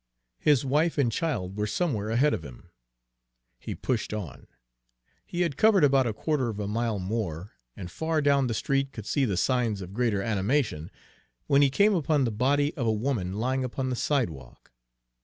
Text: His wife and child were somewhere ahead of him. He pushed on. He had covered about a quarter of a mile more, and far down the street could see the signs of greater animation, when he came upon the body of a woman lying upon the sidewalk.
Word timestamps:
His 0.39 0.65
wife 0.65 0.97
and 0.97 1.11
child 1.11 1.55
were 1.55 1.67
somewhere 1.67 2.09
ahead 2.09 2.33
of 2.33 2.43
him. 2.43 2.71
He 3.59 3.75
pushed 3.75 4.15
on. 4.15 4.47
He 5.27 5.41
had 5.41 5.57
covered 5.57 5.83
about 5.83 6.07
a 6.07 6.13
quarter 6.13 6.49
of 6.49 6.59
a 6.59 6.67
mile 6.67 6.97
more, 6.97 7.51
and 7.75 7.91
far 7.91 8.19
down 8.19 8.47
the 8.47 8.55
street 8.55 8.93
could 8.93 9.05
see 9.05 9.25
the 9.25 9.37
signs 9.37 9.79
of 9.79 9.93
greater 9.93 10.23
animation, 10.23 10.89
when 11.45 11.61
he 11.61 11.69
came 11.69 11.93
upon 11.93 12.23
the 12.23 12.31
body 12.31 12.75
of 12.75 12.87
a 12.87 12.91
woman 12.91 13.33
lying 13.33 13.63
upon 13.63 13.91
the 13.91 13.95
sidewalk. 13.95 14.71